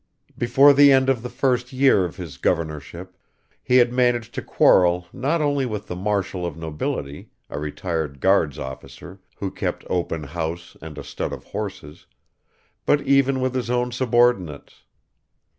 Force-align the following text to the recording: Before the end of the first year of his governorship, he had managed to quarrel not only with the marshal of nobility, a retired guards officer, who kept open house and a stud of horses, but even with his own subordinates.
Before 0.35 0.73
the 0.73 0.91
end 0.91 1.09
of 1.11 1.21
the 1.21 1.29
first 1.29 1.71
year 1.71 2.05
of 2.05 2.15
his 2.17 2.37
governorship, 2.37 3.15
he 3.61 3.77
had 3.77 3.93
managed 3.93 4.33
to 4.33 4.41
quarrel 4.41 5.05
not 5.13 5.43
only 5.43 5.67
with 5.67 5.85
the 5.85 5.95
marshal 5.95 6.43
of 6.43 6.57
nobility, 6.57 7.29
a 7.51 7.59
retired 7.59 8.19
guards 8.19 8.57
officer, 8.57 9.19
who 9.37 9.51
kept 9.51 9.85
open 9.91 10.23
house 10.23 10.75
and 10.81 10.97
a 10.97 11.03
stud 11.03 11.31
of 11.31 11.43
horses, 11.43 12.07
but 12.83 13.01
even 13.01 13.41
with 13.41 13.53
his 13.53 13.69
own 13.69 13.91
subordinates. 13.91 14.85